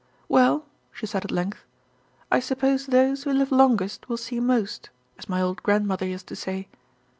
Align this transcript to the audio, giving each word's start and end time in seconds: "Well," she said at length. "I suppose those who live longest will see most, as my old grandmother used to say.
"Well," 0.27 0.65
she 0.91 1.05
said 1.05 1.23
at 1.25 1.29
length. 1.29 1.63
"I 2.31 2.39
suppose 2.39 2.87
those 2.87 3.21
who 3.21 3.31
live 3.33 3.51
longest 3.51 4.09
will 4.09 4.17
see 4.17 4.39
most, 4.39 4.89
as 5.19 5.29
my 5.29 5.43
old 5.43 5.61
grandmother 5.61 6.07
used 6.07 6.25
to 6.29 6.35
say. 6.35 6.67